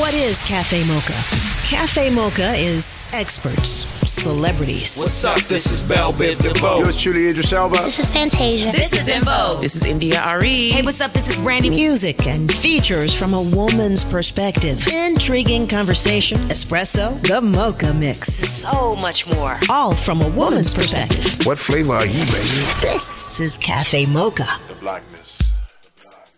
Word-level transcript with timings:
What 0.00 0.14
is 0.14 0.40
Cafe 0.40 0.80
Mocha? 0.88 1.12
Cafe 1.68 2.08
Mocha 2.08 2.54
is 2.56 3.06
experts, 3.12 3.68
celebrities. 4.10 4.96
What's 4.96 5.26
up? 5.26 5.38
This 5.46 5.70
is 5.70 5.86
Bell 5.86 6.10
Biv 6.14 6.42
DeVoe. 6.42 6.78
Yours 6.78 6.96
truly, 6.96 7.26
Idris 7.26 7.52
Elba. 7.52 7.76
This 7.84 7.98
is 7.98 8.10
Fantasia. 8.10 8.72
This 8.72 8.94
is 8.94 9.10
En 9.10 9.22
Vogue. 9.22 9.60
This 9.60 9.76
is 9.76 9.84
India.Arie. 9.84 10.70
Hey, 10.70 10.80
what's 10.80 11.02
up? 11.02 11.10
This 11.10 11.28
is 11.28 11.38
Brandy. 11.38 11.68
Music 11.68 12.26
and 12.26 12.50
features 12.50 13.16
from 13.16 13.34
a 13.34 13.44
woman's 13.52 14.02
perspective. 14.10 14.80
Intriguing 14.88 15.68
conversation, 15.68 16.38
espresso, 16.48 17.20
the 17.28 17.42
mocha 17.42 17.92
mix. 17.92 18.32
So 18.32 18.96
much 19.02 19.28
more. 19.28 19.52
All 19.68 19.92
from 19.92 20.22
a 20.22 20.28
woman's 20.30 20.72
perspective. 20.72 21.44
What 21.44 21.58
flavor 21.58 21.92
are 21.92 22.06
you, 22.06 22.24
baby? 22.32 22.64
This 22.80 23.38
is 23.38 23.58
Cafe 23.58 24.06
Mocha. 24.06 24.48
The 24.66 24.80
blackness. 24.80 25.60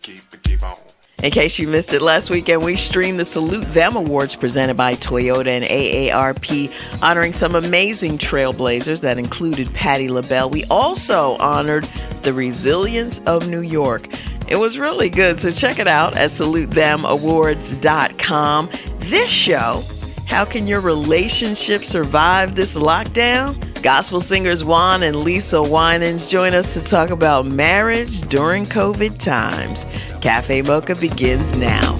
Keep 0.02 0.34
it, 0.34 0.42
keep 0.42 0.64
on. 0.64 0.74
In 1.22 1.30
case 1.30 1.58
you 1.60 1.68
missed 1.68 1.92
it 1.92 2.02
last 2.02 2.30
weekend, 2.30 2.64
we 2.64 2.74
streamed 2.74 3.20
the 3.20 3.24
Salute 3.24 3.64
Them 3.66 3.94
Awards 3.94 4.34
presented 4.34 4.76
by 4.76 4.94
Toyota 4.94 5.46
and 5.46 5.64
AARP, 5.64 6.72
honoring 7.00 7.32
some 7.32 7.54
amazing 7.54 8.18
trailblazers 8.18 9.02
that 9.02 9.18
included 9.18 9.72
Patti 9.72 10.08
LaBelle. 10.08 10.50
We 10.50 10.64
also 10.64 11.36
honored 11.36 11.84
the 12.24 12.32
resilience 12.32 13.20
of 13.20 13.48
New 13.48 13.60
York. 13.60 14.08
It 14.48 14.56
was 14.56 14.80
really 14.80 15.08
good, 15.08 15.40
so 15.40 15.52
check 15.52 15.78
it 15.78 15.86
out 15.86 16.16
at 16.16 16.30
salutethemawards.com. 16.30 18.70
This 18.98 19.30
show, 19.30 19.80
How 20.26 20.44
Can 20.44 20.66
Your 20.66 20.80
Relationship 20.80 21.82
Survive 21.82 22.56
This 22.56 22.76
Lockdown? 22.76 23.71
Gospel 23.82 24.20
singers 24.20 24.62
Juan 24.62 25.02
and 25.02 25.16
Lisa 25.16 25.60
Winans 25.60 26.30
join 26.30 26.54
us 26.54 26.72
to 26.74 26.88
talk 26.88 27.10
about 27.10 27.46
marriage 27.46 28.20
during 28.28 28.64
COVID 28.64 29.18
times. 29.18 29.86
Cafe 30.20 30.62
Mocha 30.62 30.94
begins 30.94 31.58
now. 31.58 31.96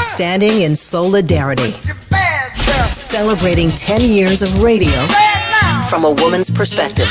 Standing 0.00 0.62
in 0.62 0.74
solidarity. 0.74 1.72
Celebrating 2.92 3.68
10 3.68 4.00
years 4.10 4.40
of 4.40 4.62
radio 4.62 4.98
from 5.90 6.06
a 6.06 6.12
woman's 6.12 6.50
perspective. 6.50 7.08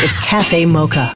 It's 0.00 0.16
Cafe 0.26 0.64
Mocha. 0.64 1.12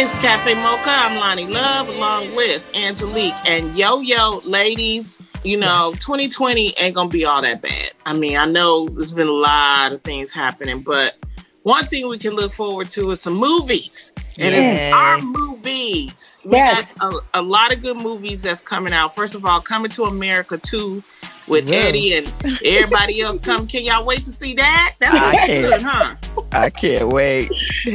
It's 0.00 0.14
Cafe 0.20 0.54
Mocha. 0.54 0.90
I'm 0.90 1.16
Lonnie 1.18 1.48
Love 1.48 1.88
along 1.88 2.34
with 2.36 2.68
Angelique 2.74 3.34
and 3.48 3.76
Yo 3.76 4.00
Yo. 4.00 4.40
Ladies, 4.44 5.20
you 5.42 5.56
know, 5.56 5.90
2020 5.98 6.74
ain't 6.78 6.94
gonna 6.94 7.08
be 7.08 7.24
all 7.24 7.42
that 7.42 7.60
bad. 7.62 7.90
I 8.06 8.12
mean, 8.12 8.36
I 8.36 8.44
know 8.46 8.84
there's 8.84 9.10
been 9.10 9.26
a 9.26 9.32
lot 9.32 9.92
of 9.92 10.02
things 10.02 10.32
happening, 10.32 10.82
but 10.82 11.16
one 11.64 11.84
thing 11.86 12.08
we 12.08 12.16
can 12.16 12.34
look 12.34 12.52
forward 12.52 12.90
to 12.92 13.10
is 13.10 13.20
some 13.20 13.34
movies. 13.34 14.12
And 14.38 14.54
it's 14.54 14.94
our 14.94 15.20
movies. 15.20 16.42
We 16.44 16.56
Yes. 16.56 16.94
a, 17.00 17.10
a 17.34 17.42
lot 17.42 17.72
of 17.72 17.82
good 17.82 17.96
movies 17.96 18.42
that's 18.42 18.60
coming 18.60 18.92
out. 18.92 19.16
First 19.16 19.34
of 19.34 19.44
all, 19.44 19.60
Coming 19.60 19.90
to 19.92 20.04
America 20.04 20.58
2 20.58 21.02
with 21.48 21.68
Yeah. 21.68 21.76
Eddie 21.76 22.14
and 22.14 22.32
everybody 22.64 23.20
else 23.20 23.40
come. 23.40 23.66
Can 23.66 23.84
y'all 23.84 24.06
wait 24.06 24.24
to 24.26 24.30
see 24.30 24.54
that? 24.54 24.94
That's 25.00 25.12
I 25.14 25.18
gonna 25.18 25.30
be 25.32 25.38
can't. 25.38 25.68
good, 25.68 25.82
huh? 25.82 26.14
I 26.52 26.70
can't 26.70 27.08
wait. 27.12 27.50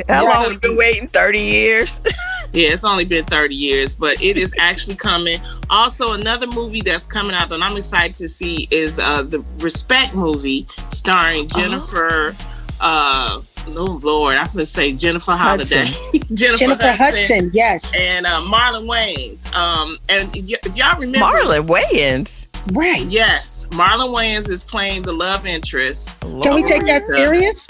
How 0.07 0.25
long 0.25 0.43
have 0.43 0.49
we 0.51 0.57
been 0.57 0.77
waiting? 0.77 1.07
30 1.07 1.39
years? 1.39 2.01
Yeah, 2.53 2.69
it's 2.69 2.83
only 2.83 3.03
been 3.03 3.25
30 3.25 3.55
years, 3.55 3.95
but 3.95 4.21
it 4.21 4.37
is 4.37 4.53
actually 4.59 4.95
coming. 4.95 5.39
Also, 5.71 6.13
another 6.13 6.45
movie 6.45 6.81
that's 6.81 7.07
coming 7.07 7.33
out 7.33 7.49
that 7.49 7.59
I'm 7.63 7.75
excited 7.75 8.15
to 8.17 8.27
see 8.27 8.67
is 8.69 8.99
uh, 8.99 9.23
the 9.23 9.39
Respect 9.57 10.13
movie 10.13 10.67
starring 10.89 11.47
Jennifer. 11.47 12.35
Uh, 12.79 13.41
oh 13.69 13.99
Lord, 14.03 14.35
I 14.35 14.43
was 14.43 14.53
gonna 14.53 14.65
say 14.65 14.93
Jennifer 14.93 15.31
Holiday, 15.31 15.85
Jennifer, 16.35 16.57
Jennifer 16.57 16.91
Hudson, 16.91 17.49
yes. 17.53 17.97
and 17.97 18.27
uh, 18.27 18.41
Marlon 18.41 18.87
Wayans. 18.87 19.51
Um, 19.55 19.97
and 20.09 20.29
y- 20.35 20.55
if 20.63 20.77
y'all 20.77 20.99
remember, 20.99 21.25
Marlon 21.25 21.65
Wayans. 21.67 22.47
Right. 22.71 23.01
yes, 23.05 23.67
Marlon 23.71 24.13
Wayans 24.15 24.51
is 24.51 24.63
playing 24.63 25.01
the 25.01 25.11
love 25.11 25.47
interest. 25.47 26.19
Can 26.21 26.53
we 26.53 26.61
take 26.61 26.83
that 26.85 27.01
Lisa. 27.07 27.13
serious? 27.15 27.67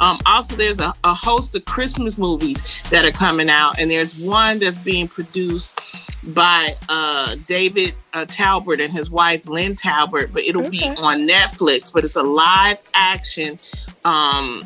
Um, 0.00 0.18
also, 0.26 0.56
there's 0.56 0.80
a, 0.80 0.94
a 1.04 1.14
host 1.14 1.54
of 1.56 1.64
Christmas 1.64 2.18
movies 2.18 2.80
that 2.90 3.04
are 3.04 3.12
coming 3.12 3.48
out, 3.48 3.78
and 3.78 3.90
there's 3.90 4.18
one 4.18 4.58
that's 4.58 4.78
being 4.78 5.08
produced 5.08 5.80
by 6.28 6.74
uh, 6.88 7.36
David 7.46 7.94
uh, 8.12 8.24
Talbert 8.26 8.80
and 8.80 8.92
his 8.92 9.10
wife 9.10 9.48
Lynn 9.48 9.74
Talbert, 9.74 10.32
but 10.32 10.42
it'll 10.42 10.68
be 10.68 10.82
on 10.82 11.26
Netflix. 11.28 11.92
But 11.92 12.04
it's 12.04 12.16
a 12.16 12.22
live 12.22 12.78
action 12.94 13.58
um, 14.04 14.64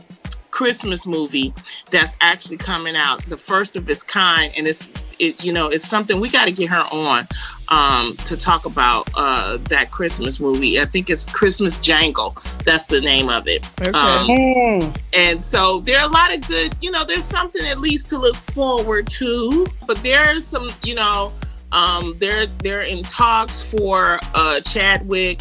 Christmas 0.51 1.07
movie 1.07 1.55
that's 1.91 2.17
actually 2.21 2.57
coming 2.57 2.97
out, 2.97 3.23
the 3.25 3.37
first 3.37 3.77
of 3.77 3.89
its 3.89 4.03
kind, 4.03 4.53
and 4.57 4.67
it's 4.67 4.89
it, 5.19 5.45
you 5.45 5.53
know 5.53 5.69
it's 5.69 5.87
something 5.87 6.19
we 6.19 6.31
got 6.31 6.47
to 6.47 6.53
get 6.53 6.71
her 6.71 6.85
on 6.91 7.27
um, 7.71 8.17
to 8.25 8.37
talk 8.37 8.65
about 8.67 9.09
uh, 9.15 9.59
that 9.69 9.91
Christmas 9.91 10.41
movie. 10.41 10.81
I 10.81 10.85
think 10.87 11.09
it's 11.11 11.25
Christmas 11.25 11.79
Jangle. 11.79 12.35
That's 12.65 12.87
the 12.87 13.01
name 13.01 13.29
of 13.29 13.47
it. 13.47 13.65
Um, 13.95 14.27
Mm. 14.29 14.97
and 15.13 15.43
so 15.43 15.81
there 15.81 15.99
are 16.01 16.07
a 16.09 16.13
lot 16.13 16.35
of 16.35 16.47
good, 16.49 16.75
you 16.81 16.91
know, 16.91 17.05
there's 17.05 17.25
something 17.25 17.65
at 17.67 17.79
least 17.79 18.09
to 18.11 18.19
look 18.19 18.37
forward 18.37 19.07
to. 19.09 19.67
But 19.87 19.97
there 20.03 20.37
are 20.37 20.41
some, 20.41 20.69
you 20.85 20.95
know, 20.97 21.33
um, 21.73 22.15
they're 22.19 22.47
they're 22.65 22.83
in 22.83 23.03
talks 23.05 23.63
for 23.63 24.19
uh 24.35 24.61
Chadwick. 24.61 25.39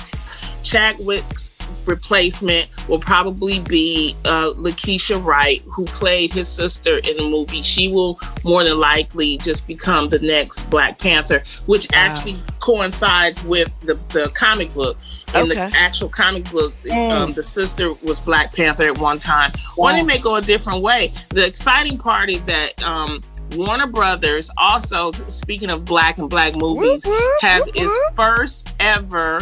Chadwick's 0.63 1.49
replacement 1.85 2.69
will 2.87 2.99
probably 2.99 3.59
be 3.59 4.15
uh, 4.25 4.53
Lakeisha 4.55 5.23
Wright, 5.23 5.61
who 5.65 5.85
played 5.85 6.31
his 6.31 6.47
sister 6.47 6.97
in 6.97 7.17
the 7.17 7.29
movie. 7.29 7.61
She 7.61 7.89
will 7.89 8.19
more 8.43 8.63
than 8.63 8.79
likely 8.79 9.37
just 9.37 9.67
become 9.67 10.09
the 10.09 10.19
next 10.19 10.69
Black 10.69 10.99
Panther, 10.99 11.43
which 11.65 11.87
actually 11.93 12.37
coincides 12.59 13.43
with 13.43 13.73
the, 13.81 13.95
the 14.13 14.31
comic 14.33 14.73
book. 14.73 14.97
In 15.35 15.47
the 15.47 15.71
actual 15.75 16.09
comic 16.09 16.49
book, 16.49 16.73
um, 16.91 17.33
the 17.33 17.43
sister 17.43 17.93
was 18.03 18.19
Black 18.19 18.51
Panther 18.51 18.83
at 18.83 18.97
one 18.97 19.19
time. 19.19 19.51
One, 19.75 19.95
it 19.95 20.03
may 20.03 20.17
go 20.17 20.37
a 20.37 20.41
different 20.41 20.81
way. 20.81 21.13
The 21.29 21.45
exciting 21.45 21.99
part 21.99 22.29
is 22.31 22.45
that 22.45 22.81
um, 22.83 23.21
Warner 23.55 23.87
Brothers, 23.87 24.49
also 24.57 25.11
speaking 25.11 25.69
of 25.69 25.85
black 25.85 26.17
and 26.17 26.29
black 26.29 26.55
movies, 26.55 27.05
Whoop, 27.05 27.19
whoop, 27.19 27.41
has 27.41 27.65
whoop, 27.65 27.75
its 27.75 27.99
first 28.15 28.73
ever 28.79 29.41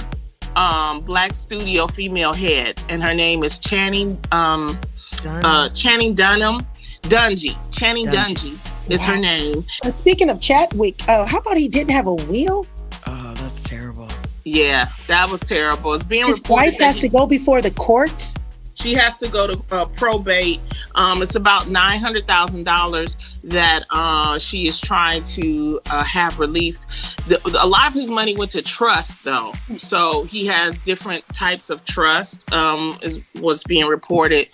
um, 0.58 1.00
black 1.02 1.34
studio 1.34 1.88
female 1.88 2.34
head, 2.34 2.82
and 2.90 3.02
her 3.04 3.14
name 3.14 3.44
is 3.44 3.60
Channing 3.60 4.18
um, 4.32 4.78
uh, 5.26 5.70
Channing 5.70 6.14
Dunham 6.14 6.60
Dungey. 7.04 7.56
Channing 7.72 8.08
Dungey. 8.08 8.58
Dungy 8.58 8.92
is 8.92 9.04
her 9.04 9.18
name. 9.18 9.64
But 9.84 9.98
speaking 9.98 10.30
of 10.30 10.42
Chadwick, 10.42 11.08
uh, 11.08 11.26
how 11.26 11.38
about 11.38 11.58
he 11.58 11.68
didn't 11.68 11.92
have 11.92 12.08
a 12.08 12.14
wheel? 12.14 12.66
oh, 13.08 13.34
that's 13.38 13.64
terrible. 13.64 14.08
Yeah, 14.44 14.90
that 15.08 15.30
was 15.30 15.42
terrible. 15.42 15.94
It's 15.94 16.06
being 16.06 16.28
His 16.28 16.40
reported 16.40 16.72
wife 16.72 16.78
has 16.80 16.96
he- 16.96 17.02
to 17.02 17.10
go 17.10 17.28
before 17.28 17.62
the 17.62 17.72
courts. 17.72 18.36
She 18.78 18.94
has 18.94 19.18
to 19.18 19.28
go 19.28 19.48
to 19.48 19.76
uh, 19.76 19.86
probate. 19.86 20.62
Um, 20.96 21.22
it's 21.22 21.36
about 21.36 21.68
nine 21.68 22.00
hundred 22.00 22.28
thousand 22.28 22.64
dollars 22.64 23.18
that 23.44 23.86
uh, 23.90 24.38
she 24.38 24.68
is 24.68 24.80
trying 24.80 25.24
to 25.24 25.80
uh, 25.90 26.04
have 26.04 26.40
released. 26.40 27.28
The, 27.28 27.42
a 27.62 27.68
lot 27.68 27.88
of 27.88 27.94
his 27.94 28.10
money 28.10 28.38
went 28.38 28.52
to 28.52 28.62
trust, 28.62 29.24
though, 29.24 29.54
so 29.78 30.24
he 30.24 30.46
has 30.46 30.78
different 30.78 31.28
types 31.30 31.70
of 31.70 31.84
trust. 31.86 32.52
Um, 32.54 32.98
is 33.02 33.22
what's 33.40 33.64
being 33.64 33.88
reported, 33.88 34.50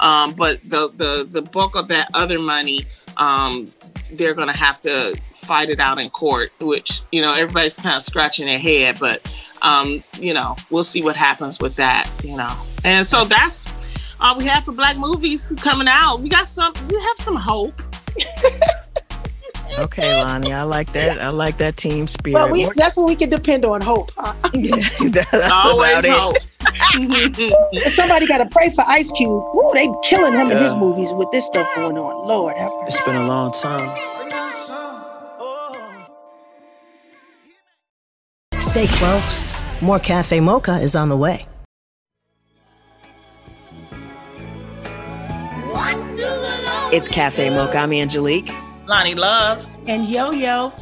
um, 0.00 0.32
but 0.32 0.60
the 0.68 0.92
the 0.96 1.26
the 1.28 1.42
bulk 1.42 1.76
of 1.76 1.88
that 1.88 2.08
other 2.14 2.40
money, 2.40 2.84
um, 3.16 3.70
they're 4.12 4.34
going 4.34 4.48
to 4.48 4.58
have 4.58 4.80
to 4.80 5.14
fight 5.32 5.70
it 5.70 5.78
out 5.78 6.00
in 6.00 6.10
court. 6.10 6.50
Which 6.60 7.02
you 7.12 7.22
know 7.22 7.32
everybody's 7.32 7.76
kind 7.76 7.94
of 7.94 8.02
scratching 8.02 8.46
their 8.46 8.58
head, 8.58 8.98
but 8.98 9.22
um, 9.62 10.02
you 10.18 10.34
know 10.34 10.56
we'll 10.70 10.82
see 10.82 11.02
what 11.02 11.14
happens 11.14 11.60
with 11.60 11.76
that. 11.76 12.10
You 12.24 12.36
know, 12.36 12.56
and 12.84 13.06
so 13.06 13.24
that's 13.24 13.64
all 14.20 14.36
we 14.36 14.44
have 14.46 14.64
for 14.64 14.72
black 14.72 14.96
movies 14.96 15.54
coming 15.60 15.88
out. 15.88 16.18
We 16.20 16.28
got 16.28 16.46
some. 16.46 16.72
We 16.88 16.94
have 16.96 17.16
some 17.18 17.36
hope. 17.36 17.80
Okay, 19.78 20.12
Lonnie, 20.20 20.52
I 20.52 20.62
like 20.62 20.92
that. 20.92 21.20
I 21.20 21.28
like 21.28 21.58
that 21.58 21.76
team 21.76 22.06
spirit. 22.08 22.34
But 22.40 22.50
we, 22.50 22.68
that's 22.74 22.96
what 22.96 23.06
we 23.08 23.14
can 23.14 23.28
depend 23.30 23.64
on, 23.64 23.80
hope. 23.80 24.10
Uh, 24.16 24.34
Yeah, 24.54 24.74
that's 25.10 25.32
Always 25.52 26.04
about 26.04 26.34
it. 26.36 27.52
hope. 27.52 27.92
somebody 27.92 28.26
got 28.26 28.38
to 28.38 28.46
pray 28.46 28.70
for 28.70 28.82
Ice 28.88 29.12
Cube. 29.12 29.30
Ooh, 29.30 29.70
they 29.74 29.88
killing 30.02 30.32
him 30.32 30.50
in 30.50 30.56
his 30.60 30.74
movies 30.74 31.12
with 31.12 31.30
this 31.30 31.46
stuff 31.46 31.68
going 31.76 31.96
on. 31.96 32.26
Lord 32.26 32.56
have 32.56 32.72
mercy. 32.80 32.84
It's 32.88 33.04
been 33.04 33.16
a 33.16 33.26
long 33.26 33.52
time. 33.52 33.96
Stay 38.58 38.86
close. 38.88 39.60
More 39.80 39.98
Cafe 40.00 40.40
Mocha 40.40 40.78
is 40.78 40.96
on 40.96 41.08
the 41.08 41.16
way. 41.16 41.47
It's 46.90 47.06
Cafe 47.06 47.50
Mocha. 47.50 47.76
I'm 47.78 47.92
Angelique. 47.92 48.50
Lonnie 48.86 49.14
Love. 49.14 49.66
And 49.88 50.06
Yo 50.08 50.30
Yo, 50.30 50.72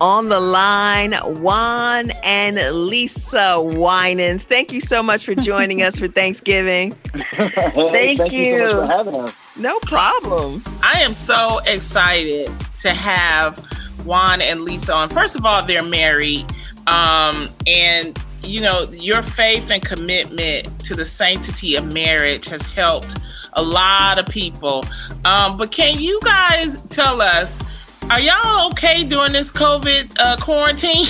On 0.00 0.28
the 0.28 0.40
line, 0.40 1.12
Juan 1.12 2.10
and 2.24 2.56
Lisa 2.86 3.60
Winans. 3.60 4.44
Thank 4.44 4.72
you 4.72 4.80
so 4.80 5.02
much 5.04 5.24
for 5.24 5.36
joining 5.36 5.82
us 5.82 5.96
for 5.96 6.08
Thanksgiving. 6.08 6.92
Thank, 7.36 8.18
Thank 8.18 8.32
you. 8.32 8.58
so 8.58 8.64
much 8.64 8.70
you. 8.70 8.72
for 8.72 8.86
having 8.86 9.14
us. 9.14 9.34
No 9.56 9.78
problem. 9.80 10.64
I 10.82 11.00
am 11.02 11.14
so 11.14 11.60
excited 11.66 12.50
to 12.78 12.90
have 12.90 13.58
Juan 14.04 14.42
and 14.42 14.62
Lisa 14.62 14.94
on. 14.94 15.08
First 15.10 15.36
of 15.36 15.44
all, 15.46 15.62
they're 15.64 15.82
married. 15.82 16.44
Um, 16.88 17.48
and 17.66 18.18
you 18.42 18.60
know, 18.60 18.86
your 18.92 19.22
faith 19.22 19.70
and 19.70 19.84
commitment 19.84 20.78
to 20.84 20.94
the 20.94 21.04
sanctity 21.04 21.74
of 21.76 21.92
marriage 21.92 22.46
has 22.46 22.62
helped 22.62 23.18
a 23.56 23.62
lot 23.62 24.18
of 24.18 24.26
people. 24.26 24.84
Um, 25.24 25.56
but 25.56 25.72
can 25.72 25.98
you 25.98 26.20
guys 26.24 26.78
tell 26.88 27.20
us, 27.20 27.62
are 28.10 28.20
y'all 28.20 28.70
okay 28.70 29.02
during 29.04 29.32
this 29.32 29.50
COVID 29.50 30.16
uh, 30.20 30.36
quarantine? 30.40 31.06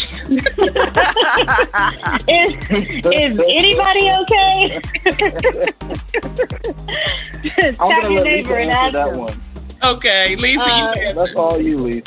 is, 2.27 2.55
is 3.13 3.39
anybody 3.39 4.11
okay? 4.23 4.81
I'm 7.81 7.89
gonna 7.89 8.11
your 8.11 8.25
let 8.25 8.25
Lisa 8.25 8.55
and 8.55 8.71
answer 8.71 8.93
that 8.93 9.13
him. 9.13 9.19
one. 9.19 9.41
okay, 9.85 10.37
Lisa, 10.37 10.71
Uh, 10.71 10.79
you 10.79 10.85
answer. 11.03 11.15
That's 11.15 11.35
all 11.35 11.61
you, 11.61 11.79
Lisa. 11.79 12.03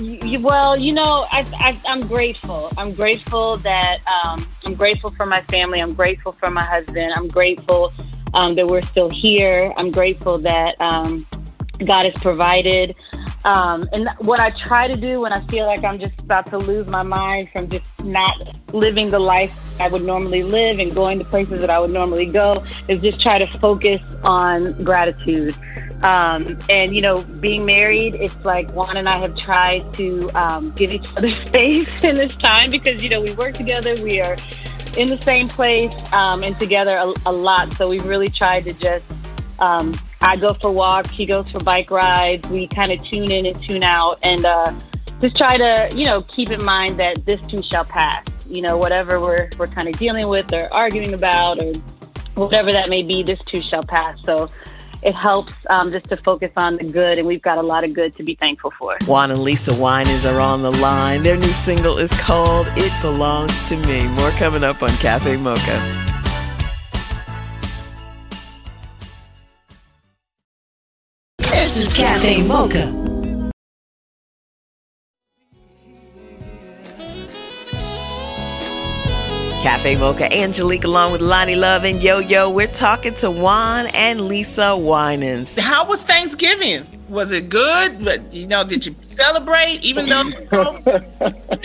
Y- 0.00 0.18
y- 0.22 0.38
well, 0.40 0.78
you 0.78 0.92
know, 0.92 1.26
I, 1.30 1.44
I, 1.58 1.80
I'm 1.88 2.06
grateful. 2.06 2.70
I'm 2.76 2.92
grateful 2.94 3.56
that 3.58 3.98
um, 4.06 4.46
I'm 4.64 4.74
grateful 4.74 5.10
for 5.12 5.26
my 5.26 5.40
family. 5.42 5.80
I'm 5.80 5.94
grateful 5.94 6.32
for 6.32 6.50
my 6.50 6.62
husband. 6.62 7.12
I'm 7.16 7.28
grateful 7.28 7.92
um, 8.38 8.54
that 8.54 8.68
we're 8.68 8.82
still 8.82 9.10
here. 9.10 9.72
I'm 9.76 9.90
grateful 9.90 10.38
that 10.38 10.80
um, 10.80 11.26
God 11.84 12.04
has 12.04 12.14
provided. 12.22 12.94
Um, 13.44 13.88
and 13.92 14.08
what 14.18 14.38
I 14.38 14.50
try 14.50 14.86
to 14.86 14.94
do 14.94 15.20
when 15.20 15.32
I 15.32 15.44
feel 15.48 15.66
like 15.66 15.82
I'm 15.82 15.98
just 15.98 16.20
about 16.20 16.46
to 16.50 16.58
lose 16.58 16.86
my 16.86 17.02
mind 17.02 17.48
from 17.52 17.68
just 17.68 17.84
not 18.04 18.34
living 18.72 19.10
the 19.10 19.18
life 19.18 19.80
I 19.80 19.88
would 19.88 20.02
normally 20.02 20.44
live 20.44 20.78
and 20.78 20.94
going 20.94 21.18
to 21.18 21.24
places 21.24 21.60
that 21.60 21.70
I 21.70 21.80
would 21.80 21.90
normally 21.90 22.26
go 22.26 22.64
is 22.86 23.02
just 23.02 23.20
try 23.20 23.38
to 23.38 23.58
focus 23.58 24.00
on 24.22 24.84
gratitude. 24.84 25.56
Um, 26.04 26.56
and 26.70 26.94
you 26.94 27.02
know, 27.02 27.22
being 27.40 27.66
married, 27.66 28.14
it's 28.14 28.44
like 28.44 28.70
Juan 28.70 28.96
and 28.96 29.08
I 29.08 29.18
have 29.18 29.34
tried 29.34 29.92
to 29.94 30.30
um, 30.36 30.70
give 30.72 30.92
each 30.92 31.08
other 31.16 31.32
space 31.46 31.90
in 32.04 32.14
this 32.14 32.36
time 32.36 32.70
because 32.70 33.02
you 33.02 33.08
know 33.08 33.20
we 33.20 33.32
work 33.32 33.54
together, 33.54 33.96
we 34.00 34.20
are 34.20 34.36
in 34.96 35.08
the 35.08 35.20
same 35.22 35.48
place 35.48 35.94
um, 36.12 36.42
and 36.42 36.58
together 36.58 36.96
a, 36.96 37.12
a 37.26 37.32
lot. 37.32 37.72
So 37.72 37.88
we've 37.88 38.06
really 38.06 38.30
tried 38.30 38.64
to 38.64 38.72
just. 38.74 39.04
Um, 39.58 39.92
I 40.20 40.36
go 40.36 40.54
for 40.54 40.70
walks, 40.70 41.10
he 41.10 41.26
goes 41.26 41.50
for 41.50 41.58
bike 41.58 41.90
rides. 41.90 42.48
We 42.48 42.68
kind 42.68 42.92
of 42.92 43.04
tune 43.04 43.30
in 43.32 43.44
and 43.44 43.60
tune 43.60 43.82
out, 43.82 44.18
and 44.22 44.44
uh, 44.44 44.72
just 45.20 45.36
try 45.36 45.56
to 45.56 45.90
you 45.96 46.04
know 46.04 46.22
keep 46.22 46.50
in 46.50 46.64
mind 46.64 46.98
that 46.98 47.26
this 47.26 47.44
too 47.48 47.62
shall 47.62 47.84
pass. 47.84 48.24
You 48.48 48.62
know, 48.62 48.76
whatever 48.78 49.20
we're 49.20 49.50
we're 49.58 49.66
kind 49.66 49.88
of 49.88 49.98
dealing 49.98 50.28
with 50.28 50.52
or 50.52 50.72
arguing 50.72 51.12
about 51.12 51.60
or 51.62 51.72
whatever 52.34 52.70
that 52.72 52.88
may 52.88 53.02
be, 53.02 53.22
this 53.22 53.40
too 53.44 53.62
shall 53.62 53.82
pass. 53.82 54.22
So 54.24 54.48
it 55.02 55.14
helps 55.14 55.54
um, 55.70 55.90
just 55.90 56.06
to 56.06 56.16
focus 56.16 56.50
on 56.56 56.76
the 56.76 56.84
good, 56.84 57.18
and 57.18 57.26
we've 57.26 57.42
got 57.42 57.58
a 57.58 57.62
lot 57.62 57.84
of 57.84 57.94
good 57.94 58.16
to 58.16 58.22
be 58.22 58.34
thankful 58.34 58.72
for. 58.78 58.96
Juan 59.06 59.30
and 59.30 59.40
Lisa 59.40 59.74
Winans 59.80 60.24
are 60.26 60.40
on 60.40 60.62
the 60.62 60.70
line. 60.82 61.22
Their 61.22 61.36
new 61.36 61.42
single 61.42 61.98
is 61.98 62.10
called 62.20 62.66
It 62.76 62.92
Belongs 63.02 63.68
to 63.68 63.76
Me. 63.76 64.06
More 64.16 64.30
coming 64.32 64.64
up 64.64 64.82
on 64.82 64.90
Cafe 64.98 65.36
Mocha. 65.36 66.04
This 71.38 71.76
is 71.76 71.92
Cafe 71.92 72.46
Mocha. 72.46 73.17
Cafe 79.68 79.96
Mocha, 79.96 80.32
Angelique, 80.32 80.84
along 80.84 81.12
with 81.12 81.20
Lonnie 81.20 81.54
Love 81.54 81.84
and 81.84 82.02
Yo 82.02 82.20
Yo. 82.20 82.48
We're 82.48 82.68
talking 82.68 83.12
to 83.16 83.30
Juan 83.30 83.88
and 83.88 84.22
Lisa 84.22 84.74
Winans. 84.74 85.58
How 85.58 85.84
was 85.84 86.04
Thanksgiving? 86.04 86.86
Was 87.08 87.32
it 87.32 87.48
good? 87.48 88.04
But 88.04 88.34
you 88.34 88.46
know, 88.46 88.64
did 88.64 88.86
you 88.86 88.94
celebrate 89.00 89.80
even 89.82 90.08
though 90.08 90.28
it 90.28 90.34
was 90.34 90.46
COVID? 90.46 91.58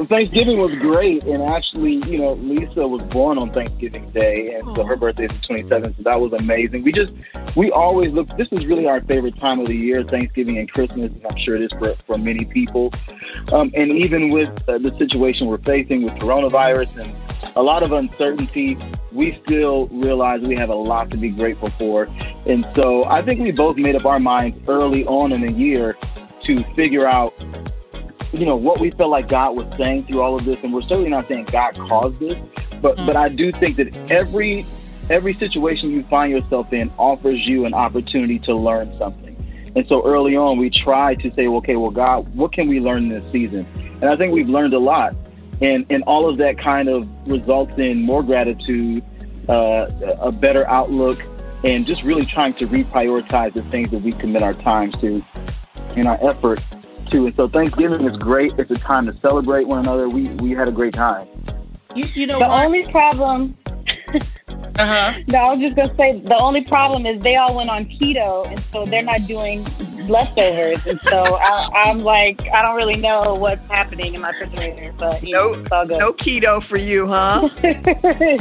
So 0.00 0.04
Thanksgiving 0.06 0.58
was 0.58 0.72
great, 0.76 1.24
and 1.24 1.42
actually, 1.42 1.96
you 2.10 2.18
know, 2.18 2.30
Lisa 2.32 2.88
was 2.88 3.02
born 3.12 3.36
on 3.36 3.50
Thanksgiving 3.50 4.08
Day, 4.10 4.54
and 4.54 4.74
so 4.74 4.84
her 4.84 4.96
birthday 4.96 5.24
is 5.24 5.40
the 5.40 5.46
27th, 5.46 5.96
so 5.96 6.02
that 6.04 6.18
was 6.18 6.32
amazing. 6.40 6.82
We 6.84 6.92
just, 6.92 7.12
we 7.54 7.70
always 7.70 8.12
look, 8.12 8.28
this 8.38 8.48
is 8.50 8.66
really 8.66 8.86
our 8.86 9.02
favorite 9.02 9.38
time 9.38 9.60
of 9.60 9.66
the 9.66 9.76
year, 9.76 10.02
Thanksgiving 10.02 10.56
and 10.56 10.70
Christmas, 10.72 11.08
and 11.08 11.26
I'm 11.28 11.36
sure 11.38 11.54
it 11.54 11.62
is 11.62 11.72
for, 11.78 11.90
for 12.04 12.16
many 12.16 12.46
people. 12.46 12.90
Um, 13.52 13.70
and 13.74 13.92
even 13.92 14.30
with 14.30 14.48
uh, 14.68 14.78
the 14.78 14.96
situation 14.96 15.48
we're 15.48 15.58
facing 15.58 16.02
with 16.02 16.14
coronavirus 16.14 17.04
and 17.04 17.29
a 17.60 17.62
lot 17.62 17.82
of 17.82 17.92
uncertainty, 17.92 18.78
we 19.12 19.34
still 19.34 19.86
realize 19.88 20.40
we 20.40 20.56
have 20.56 20.70
a 20.70 20.74
lot 20.74 21.10
to 21.10 21.18
be 21.18 21.28
grateful 21.28 21.68
for. 21.68 22.08
And 22.46 22.66
so 22.74 23.04
I 23.04 23.20
think 23.20 23.40
we 23.40 23.50
both 23.52 23.76
made 23.76 23.94
up 23.96 24.06
our 24.06 24.18
minds 24.18 24.58
early 24.66 25.04
on 25.06 25.32
in 25.32 25.42
the 25.42 25.52
year 25.52 25.96
to 26.44 26.58
figure 26.74 27.06
out 27.06 27.34
you 28.32 28.46
know 28.46 28.56
what 28.56 28.78
we 28.78 28.90
felt 28.92 29.10
like 29.10 29.28
God 29.28 29.56
was 29.56 29.66
saying 29.76 30.06
through 30.06 30.22
all 30.22 30.36
of 30.36 30.44
this, 30.44 30.62
and 30.62 30.72
we're 30.72 30.82
certainly 30.82 31.10
not 31.10 31.26
saying 31.26 31.48
God 31.50 31.74
caused 31.76 32.18
this, 32.20 32.38
but 32.80 32.96
mm-hmm. 32.96 33.06
but 33.06 33.16
I 33.16 33.28
do 33.28 33.50
think 33.52 33.76
that 33.76 33.96
every 34.10 34.64
every 35.10 35.34
situation 35.34 35.90
you 35.90 36.04
find 36.04 36.32
yourself 36.32 36.72
in 36.72 36.90
offers 36.96 37.40
you 37.44 37.64
an 37.66 37.74
opportunity 37.74 38.38
to 38.40 38.54
learn 38.54 38.96
something. 38.98 39.36
And 39.74 39.86
so 39.88 40.06
early 40.06 40.36
on, 40.36 40.58
we 40.58 40.70
tried 40.70 41.20
to 41.20 41.30
say, 41.30 41.46
okay, 41.46 41.76
well, 41.76 41.90
God, 41.90 42.32
what 42.34 42.52
can 42.52 42.68
we 42.68 42.80
learn 42.80 43.08
this 43.08 43.24
season? 43.30 43.66
And 44.00 44.06
I 44.06 44.16
think 44.16 44.32
we've 44.32 44.48
learned 44.48 44.74
a 44.74 44.78
lot, 44.78 45.16
and 45.60 45.84
and 45.90 46.02
all 46.04 46.28
of 46.28 46.36
that 46.38 46.58
kind 46.58 46.88
of 46.88 47.08
results 47.26 47.72
in 47.76 48.02
more 48.02 48.22
gratitude, 48.22 49.02
uh, 49.48 49.86
a 50.20 50.32
better 50.32 50.66
outlook, 50.68 51.18
and 51.64 51.86
just 51.86 52.02
really 52.02 52.24
trying 52.24 52.54
to 52.54 52.66
reprioritize 52.66 53.52
the 53.52 53.62
things 53.62 53.90
that 53.90 54.02
we 54.02 54.12
commit 54.12 54.42
our 54.42 54.54
times 54.54 54.98
to 54.98 55.22
in 55.96 56.06
our 56.06 56.18
effort 56.22 56.62
to. 57.10 57.26
And 57.26 57.34
so 57.36 57.48
Thanksgiving 57.48 58.04
is 58.04 58.16
great. 58.16 58.52
It's 58.58 58.70
a 58.70 58.74
time 58.74 59.06
to 59.06 59.16
celebrate 59.20 59.66
one 59.66 59.80
another. 59.80 60.08
We 60.08 60.28
we 60.36 60.50
had 60.52 60.68
a 60.68 60.72
great 60.72 60.94
time. 60.94 61.26
You, 61.94 62.04
you 62.14 62.26
know 62.26 62.38
The 62.38 62.46
what? 62.46 62.66
only 62.66 62.84
problem, 62.84 63.56
Uh 64.14 64.86
huh. 64.86 65.18
no, 65.28 65.38
I 65.38 65.50
was 65.52 65.60
just 65.60 65.74
gonna 65.76 65.94
say, 65.96 66.12
the 66.20 66.38
only 66.40 66.62
problem 66.62 67.04
is 67.04 67.20
they 67.22 67.34
all 67.36 67.56
went 67.56 67.68
on 67.68 67.84
keto, 67.86 68.46
and 68.46 68.58
so 68.60 68.84
they're 68.84 69.02
not 69.02 69.26
doing 69.26 69.64
leftovers, 70.10 70.86
and 70.86 71.00
so 71.00 71.38
I, 71.38 71.68
I'm 71.74 72.00
like, 72.02 72.46
I 72.52 72.62
don't 72.62 72.76
really 72.76 72.96
know 73.00 73.34
what's 73.34 73.62
happening 73.64 74.14
in 74.14 74.20
my 74.20 74.28
refrigerator, 74.28 74.92
but 74.98 75.22
you 75.22 75.32
know, 75.34 75.52
No- 75.52 75.60
it's 75.60 75.72
all 75.72 75.86
good. 75.86 75.98
No 75.98 76.12
keto 76.12 76.62
for 76.62 76.76
you, 76.76 77.06
huh? 77.06 77.48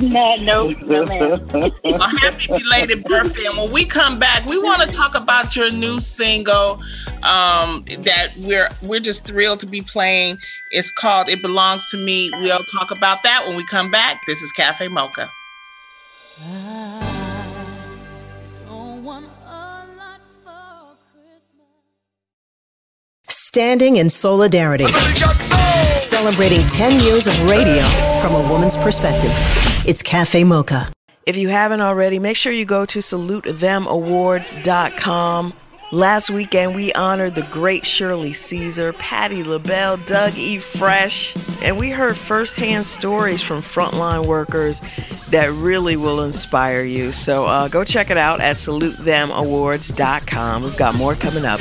no, 0.02 0.36
no, 0.38 0.70
no, 0.70 1.06
man. 1.06 1.72
A 1.86 2.20
happy 2.20 2.48
belated 2.48 3.04
birthday. 3.06 3.46
And 3.46 3.58
when 3.58 3.72
we 3.72 3.86
come 3.86 4.20
back, 4.20 4.46
we 4.46 4.58
want 4.58 4.82
to 4.82 4.96
talk 4.96 5.16
about 5.16 5.56
your 5.56 5.72
new 5.72 6.00
single 6.00 6.80
um, 7.24 7.84
that 8.00 8.30
we're 8.40 8.70
we're 8.82 9.00
just 9.00 9.26
thrilled 9.28 9.60
to 9.62 9.66
be 9.68 9.82
playing. 9.82 10.40
It's 10.72 10.92
called 10.92 11.30
It 11.30 11.42
Belongs 11.42 11.90
to 11.92 11.98
Me. 11.98 12.30
We'll 12.40 12.60
talk 12.78 12.92
about 12.92 13.24
that 13.24 13.46
when 13.48 13.56
we 13.56 13.64
come 13.66 13.92
back. 13.92 14.26
This 14.26 14.42
is 14.42 14.52
Cafe 14.52 14.88
Mocha. 14.88 15.30
Standing 23.30 23.98
in 23.98 24.10
solidarity. 24.10 24.86
Celebrating 25.98 26.62
10 26.68 27.04
years 27.04 27.28
of 27.28 27.48
radio 27.48 27.84
from 28.22 28.34
a 28.34 28.42
woman's 28.50 28.76
perspective. 28.76 29.30
It's 29.88 30.02
Cafe 30.02 30.44
Mocha. 30.44 30.92
If 31.28 31.38
you 31.38 31.50
haven't 31.50 31.82
already, 31.82 32.18
make 32.18 32.38
sure 32.38 32.52
you 32.52 32.66
go 32.66 32.88
to 32.88 32.98
salutethemawards.com. 33.00 35.54
Last 35.92 36.30
weekend, 36.32 36.76
we 36.76 36.92
honored 36.94 37.36
the 37.36 37.48
great 37.52 37.86
Shirley 37.86 38.34
Caesar, 38.34 38.94
Patti 38.94 39.44
LaBelle, 39.44 39.98
Doug 39.98 40.36
E. 40.36 40.58
Fresh, 40.58 41.36
and 41.62 41.78
we 41.78 41.92
heard 41.92 42.18
firsthand 42.18 42.86
stories 42.86 43.44
from 43.44 43.60
frontline 43.60 44.26
workers 44.26 44.82
that 45.30 45.52
really 45.52 45.96
will 45.98 46.24
inspire 46.24 46.82
you. 46.82 47.12
So 47.12 47.46
uh, 47.46 47.68
go 47.68 47.84
check 47.84 48.10
it 48.10 48.18
out 48.18 48.42
at 48.42 48.56
salutethemawards.com. 48.56 50.64
We've 50.64 50.78
got 50.78 50.96
more 50.96 51.14
coming 51.14 51.46
up. 51.46 51.60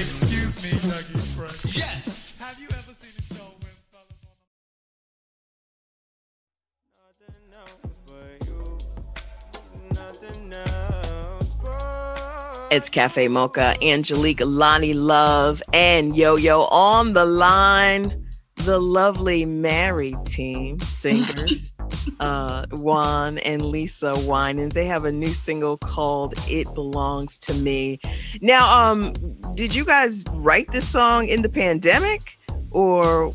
It's 12.71 12.91
Cafe 12.91 13.29
Mocha, 13.29 13.77
Angelique, 13.83 14.43
Lonnie 14.45 14.93
Love, 14.93 15.63
and 15.73 16.15
Yo 16.15 16.37
Yo 16.37 16.65
on 16.65 17.15
the 17.15 17.25
line. 17.25 18.27
The 18.57 18.79
lovely 18.79 19.47
Mary 19.47 20.15
team, 20.27 20.79
singers, 20.81 21.73
uh, 22.21 22.67
Juan 22.73 23.39
and 23.39 23.63
Lisa 23.63 24.13
Winans. 24.27 24.75
They 24.75 24.85
have 24.85 25.07
a 25.07 25.13
new 25.13 25.29
single 25.29 25.79
called 25.79 26.35
It 26.47 26.73
Belongs 26.75 27.39
to 27.39 27.55
Me. 27.55 28.01
Now, 28.43 28.91
um, 28.91 29.15
did 29.55 29.75
you 29.75 29.87
guys 29.87 30.25
write 30.35 30.71
this 30.71 30.87
song 30.87 31.27
in 31.27 31.41
the 31.41 31.49
pandemic? 31.49 32.38
Or 32.71 33.31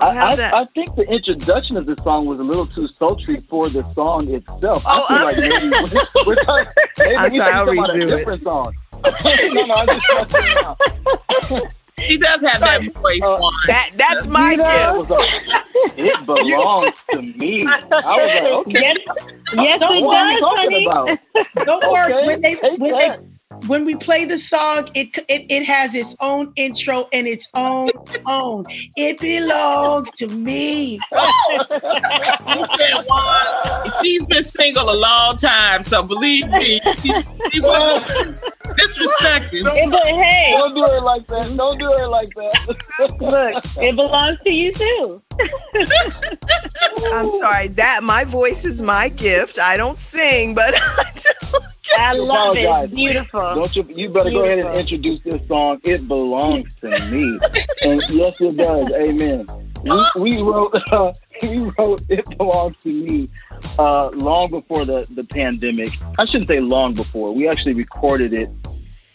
I, 0.00 0.08
I, 0.32 0.36
that? 0.36 0.54
I 0.54 0.64
think 0.66 0.94
the 0.94 1.02
introduction 1.02 1.76
of 1.76 1.86
the 1.86 1.96
song 2.02 2.28
was 2.28 2.38
a 2.38 2.42
little 2.42 2.66
too 2.66 2.86
sultry 2.98 3.36
for 3.48 3.68
the 3.68 3.88
song 3.92 4.28
itself. 4.32 4.82
Oh, 4.86 5.06
I 5.08 5.32
feel 5.32 5.50
like 5.50 5.62
maybe 5.64 5.70
we're, 6.16 6.26
we're 6.26 6.34
talking, 6.36 6.68
maybe 6.98 7.16
I'm 7.16 7.30
sorry, 7.30 7.52
I'll 7.52 7.66
redo 7.66 8.26
a 8.26 8.32
it. 8.32 8.38
song. 8.40 8.74
no, 9.54 9.64
no, 9.66 9.74
I'm 9.74 9.86
just 9.88 11.50
messing. 11.50 11.68
She 12.00 12.18
does 12.18 12.42
have 12.42 12.60
that 12.60 12.82
voice. 12.92 13.20
Uh, 13.22 13.36
Juan. 13.38 13.52
That 13.68 13.90
that's 13.96 14.26
my 14.26 14.50
You 14.52 14.56
know, 14.58 14.64
gift. 14.64 14.76
I 14.84 14.92
was 14.98 15.10
like, 15.10 15.98
it 15.98 16.26
belongs 16.26 17.04
to 17.10 17.22
me. 17.38 17.64
I 17.66 17.76
was 17.76 17.84
like, 17.90 18.52
okay. 18.52 18.72
Yes, 18.80 18.98
yes, 19.54 19.78
Don't 19.80 19.96
it 19.96 20.04
What 20.04 20.16
are 20.18 20.32
you 20.32 20.40
does, 20.40 20.40
talking 20.40 20.70
honey. 20.72 20.86
about? 20.86 21.66
Don't 21.66 21.92
worry. 21.92 22.12
Okay, 22.14 22.26
When 22.26 22.40
they 22.40 22.54
when 22.56 22.78
that. 22.92 23.20
they 23.20 23.33
when 23.66 23.84
we 23.84 23.96
play 23.96 24.24
the 24.24 24.38
song, 24.38 24.88
it 24.94 25.16
it 25.28 25.46
it 25.50 25.64
has 25.64 25.94
its 25.94 26.16
own 26.20 26.52
intro 26.56 27.06
and 27.12 27.26
its 27.26 27.48
own 27.54 27.90
tone. 28.26 28.64
It 28.96 29.18
belongs 29.20 30.10
to 30.12 30.28
me. 30.28 30.98
You 31.12 32.66
said 32.78 33.04
Juan. 33.08 33.90
She's 34.02 34.24
been 34.24 34.42
single 34.42 34.90
a 34.90 34.96
long 34.96 35.36
time, 35.36 35.82
so 35.82 36.02
believe 36.02 36.48
me, 36.48 36.80
she, 36.96 37.12
she 37.52 37.60
was 37.60 38.02
disrespected. 38.78 39.64
It, 39.76 39.90
but 39.90 40.02
hey, 40.02 40.54
Don't 40.56 40.74
do 40.74 40.84
it 40.84 41.02
like 41.02 41.26
that. 41.26 41.54
Don't 41.56 41.78
do 41.78 41.92
it 41.92 42.08
like 42.08 42.28
that. 42.36 42.68
look, 43.20 43.64
it 43.82 43.96
belongs 43.96 44.38
to 44.46 44.52
you 44.52 44.72
too. 44.72 45.22
I'm 47.14 47.30
sorry. 47.38 47.68
That 47.68 48.02
my 48.02 48.24
voice 48.24 48.64
is 48.64 48.82
my 48.82 49.08
gift. 49.08 49.58
I 49.58 49.76
don't 49.76 49.98
sing, 49.98 50.54
but 50.54 50.74
I 50.76 51.04
love 52.14 52.56
it. 52.56 52.64
apologize. 52.64 52.90
Beautiful. 52.90 53.40
Don't 53.40 53.76
you? 53.76 53.86
You 53.90 54.08
better 54.10 54.30
go 54.30 54.44
ahead 54.44 54.58
and 54.60 54.76
introduce 54.76 55.22
this 55.22 55.46
song. 55.48 55.80
It 55.84 56.06
belongs 56.08 56.74
to 56.76 56.88
me, 57.10 57.38
and 57.84 58.02
yes, 58.10 58.40
it 58.40 58.56
does. 58.56 58.94
Amen. 58.94 59.46
We, 59.84 60.20
we 60.20 60.42
wrote. 60.42 60.74
Uh, 60.92 61.12
we 61.42 61.68
wrote. 61.78 62.02
It 62.08 62.24
belongs 62.38 62.76
to 62.80 62.90
me. 62.90 63.28
Uh, 63.78 64.08
long 64.10 64.48
before 64.50 64.84
the 64.84 65.06
the 65.14 65.24
pandemic. 65.24 65.88
I 66.18 66.24
shouldn't 66.26 66.46
say 66.46 66.60
long 66.60 66.94
before. 66.94 67.34
We 67.34 67.48
actually 67.48 67.74
recorded 67.74 68.32
it 68.32 68.50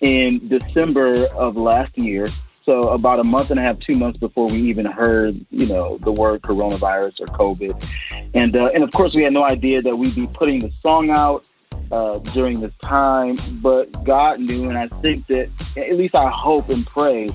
in 0.01 0.48
December 0.48 1.13
of 1.36 1.55
last 1.55 1.98
year. 1.98 2.27
So 2.69 2.81
about 2.81 3.19
a 3.19 3.24
month 3.24 3.50
and 3.50 3.59
a 3.59 3.63
half, 3.63 3.79
two 3.79 3.98
months 3.98 4.19
before 4.19 4.48
we 4.48 4.57
even 4.57 4.86
heard, 4.86 5.36
you 5.50 5.67
know, 5.67 5.98
the 6.03 6.12
word 6.12 6.41
coronavirus 6.41 7.19
or 7.21 7.25
COVID, 7.27 8.29
and 8.36 8.55
uh, 8.55 8.69
and 8.74 8.83
of 8.83 8.91
course 8.91 9.15
we 9.15 9.24
had 9.24 9.33
no 9.33 9.43
idea 9.43 9.81
that 9.81 9.95
we'd 9.95 10.15
be 10.15 10.27
putting 10.27 10.59
the 10.59 10.71
song 10.81 11.09
out 11.09 11.50
uh, 11.91 12.19
during 12.19 12.60
this 12.60 12.74
time, 12.81 13.38
but 13.62 14.03
God 14.03 14.39
knew, 14.39 14.69
and 14.69 14.77
I 14.77 14.88
think 14.88 15.27
that 15.27 15.50
at 15.77 15.98
least 15.98 16.15
I 16.15 16.29
hope 16.29 16.69
and 16.69 16.86
pray 16.86 17.27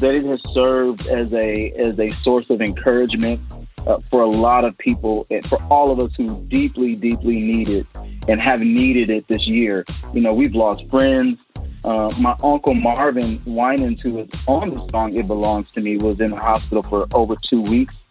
that 0.00 0.14
it 0.14 0.24
has 0.24 0.40
served 0.52 1.06
as 1.08 1.32
a 1.34 1.70
as 1.72 1.98
a 1.98 2.08
source 2.08 2.50
of 2.50 2.60
encouragement 2.60 3.40
uh, 3.86 3.98
for 4.10 4.22
a 4.22 4.28
lot 4.28 4.64
of 4.64 4.76
people, 4.78 5.26
and 5.30 5.46
for 5.46 5.62
all 5.70 5.90
of 5.90 6.00
us 6.00 6.10
who 6.16 6.42
deeply, 6.48 6.94
deeply 6.96 7.36
need 7.36 7.68
it 7.68 7.86
and 8.28 8.40
have 8.40 8.60
needed 8.60 9.10
it 9.10 9.26
this 9.28 9.46
year. 9.46 9.84
You 10.12 10.22
know, 10.22 10.34
we've 10.34 10.54
lost 10.54 10.84
friends. 10.90 11.38
Uh, 11.84 12.10
my 12.18 12.34
uncle 12.42 12.72
Marvin 12.72 13.38
Winans, 13.44 14.00
who 14.02 14.20
is 14.20 14.48
on 14.48 14.70
the 14.70 14.88
song 14.88 15.16
"It 15.16 15.26
Belongs 15.26 15.70
to 15.72 15.80
Me," 15.82 15.98
was 15.98 16.18
in 16.18 16.28
the 16.28 16.36
hospital 16.36 16.82
for 16.82 17.06
over 17.14 17.36
two 17.48 17.60
weeks, 17.60 18.02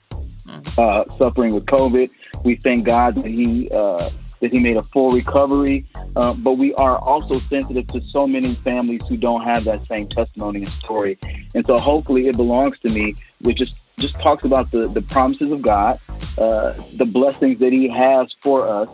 uh, 0.77 1.03
suffering 1.19 1.53
with 1.55 1.65
COVID. 1.65 2.09
We 2.43 2.55
thank 2.55 2.85
God 2.85 3.17
that 3.17 3.25
he 3.25 3.69
uh, 3.71 4.09
that 4.43 4.51
he 4.51 4.59
made 4.59 4.77
a 4.77 4.83
full 4.83 5.09
recovery. 5.09 5.85
Uh, 6.15 6.33
but 6.35 6.59
we 6.59 6.75
are 6.75 6.99
also 6.99 7.39
sensitive 7.39 7.87
to 7.87 7.99
so 8.11 8.27
many 8.27 8.53
families 8.53 9.01
who 9.09 9.17
don't 9.17 9.43
have 9.43 9.63
that 9.63 9.83
same 9.85 10.07
testimony 10.07 10.59
and 10.59 10.69
story. 10.69 11.17
And 11.55 11.65
so, 11.65 11.79
hopefully, 11.79 12.27
it 12.27 12.37
belongs 12.37 12.77
to 12.85 12.89
me, 12.93 13.15
which 13.41 13.57
just 13.57 13.81
just 13.97 14.19
talks 14.19 14.43
about 14.43 14.69
the 14.69 14.87
the 14.87 15.01
promises 15.01 15.51
of 15.51 15.63
God, 15.63 15.97
uh, 16.37 16.73
the 16.97 17.09
blessings 17.11 17.57
that 17.59 17.73
He 17.73 17.89
has 17.89 18.31
for 18.41 18.67
us. 18.67 18.89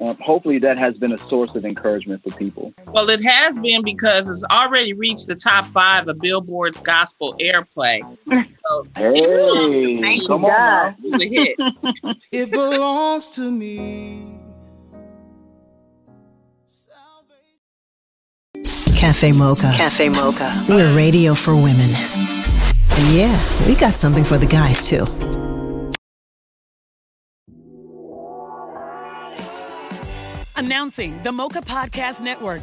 Um, 0.00 0.16
hopefully, 0.20 0.58
that 0.58 0.76
has 0.76 0.98
been 0.98 1.12
a 1.12 1.18
source 1.18 1.54
of 1.54 1.64
encouragement 1.64 2.22
for 2.24 2.30
people. 2.32 2.74
Well, 2.92 3.08
it 3.08 3.22
has 3.22 3.58
been 3.58 3.84
because 3.84 4.28
it's 4.28 4.44
already 4.52 4.92
reached 4.92 5.28
the 5.28 5.36
top 5.36 5.66
five 5.66 6.08
of 6.08 6.20
Billboard's 6.20 6.80
gospel 6.80 7.34
airplay. 7.40 8.02
So 8.68 8.86
Hey, 8.96 10.00
Thank 10.02 10.26
come 10.26 10.42
God. 10.42 10.50
on 10.50 10.64
now. 10.64 10.96
it 11.04 11.22
a 11.22 11.28
hit. 11.28 11.58
It 12.32 12.50
belongs 12.50 13.30
to 13.30 13.50
me. 13.50 14.35
Cafe 18.96 19.32
Mocha. 19.32 19.70
Cafe 19.76 20.08
Mocha. 20.08 20.50
We're 20.70 20.96
radio 20.96 21.34
for 21.34 21.54
women. 21.54 21.90
And 22.98 23.14
yeah, 23.14 23.66
we 23.66 23.74
got 23.74 23.92
something 23.92 24.24
for 24.24 24.38
the 24.38 24.46
guys 24.46 24.88
too. 24.88 25.04
Announcing 30.56 31.22
the 31.22 31.30
Mocha 31.30 31.60
Podcast 31.60 32.20
Network, 32.22 32.62